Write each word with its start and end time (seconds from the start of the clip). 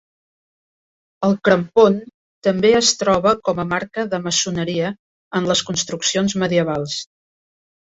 El 1.27 1.35
crampon 1.47 1.99
també 2.47 2.71
es 2.79 2.89
troba 3.03 3.35
com 3.49 3.63
a 3.65 3.67
marca 3.75 4.07
de 4.15 4.21
maçoneria 4.25 4.91
en 5.41 5.51
les 5.53 5.65
construccions 5.71 6.39
medievals. 6.47 6.99